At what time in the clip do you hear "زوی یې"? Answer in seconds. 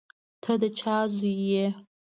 1.17-1.65